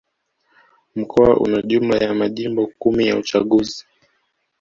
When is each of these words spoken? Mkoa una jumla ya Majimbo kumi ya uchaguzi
Mkoa 0.95 1.37
una 1.39 1.61
jumla 1.61 1.97
ya 1.97 2.13
Majimbo 2.13 2.67
kumi 2.79 3.07
ya 3.07 3.17
uchaguzi 3.17 3.85